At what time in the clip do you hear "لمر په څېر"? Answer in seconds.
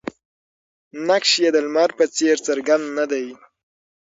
1.65-2.35